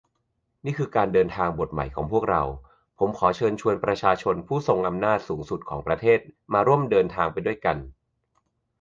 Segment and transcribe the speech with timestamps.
[0.65, 2.43] นี่คือการเดินทางบทใหม่ของพวกเรา
[2.99, 6.19] ผมขอเชิญชวนประชาชนผู้ทรงอำนาจสูงสุดของประเทศ
[6.53, 7.77] มาร่วมเดินทางไปด้วยกัน